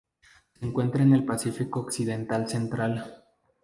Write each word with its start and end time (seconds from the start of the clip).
Se 0.59 0.65
encuentra 0.65 1.03
en 1.03 1.13
el 1.13 1.25
Pacífico 1.25 1.81
occidental 1.81 2.49
central 2.49 3.21